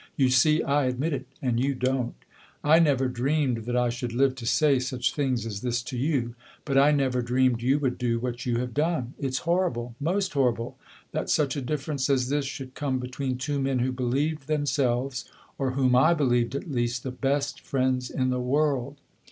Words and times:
You 0.15 0.29
see 0.29 0.63
I 0.63 0.85
admit 0.85 1.13
it, 1.13 1.27
and 1.43 1.59
you 1.63 1.75
don't. 1.75 2.15
I 2.63 2.79
never 2.79 3.07
dreamed 3.07 3.65
that 3.65 3.75
I 3.77 3.89
should 3.89 4.13
live 4.13 4.33
to 4.37 4.47
say 4.47 4.79
such 4.79 5.13
things 5.13 5.45
as 5.45 5.61
this 5.61 5.83
to 5.83 5.95
you; 5.95 6.33
but 6.65 6.75
I 6.75 6.89
never 6.91 7.21
dreamed 7.21 7.61
you 7.61 7.77
would 7.77 7.99
do 7.99 8.17
what 8.17 8.43
you 8.43 8.57
have 8.57 8.73
done! 8.73 9.13
It 9.19 9.35
's 9.35 9.45
horrible, 9.45 9.93
most 9.99 10.33
horrible, 10.33 10.75
that 11.11 11.29
such 11.29 11.55
a 11.55 11.61
difference 11.61 12.09
as 12.09 12.29
this 12.29 12.45
should 12.45 12.73
come 12.73 12.97
between 12.97 13.37
two 13.37 13.59
men 13.61 13.77
who 13.77 13.91
believed 13.91 14.47
themselves 14.47 15.25
or 15.59 15.73
whom 15.73 15.95
I 15.95 16.15
believed, 16.15 16.55
at 16.55 16.71
least 16.71 17.03
the 17.03 17.11
best 17.11 17.59
friends 17.61 18.09
in 18.09 18.31
the 18.31 18.41
world. 18.41 18.97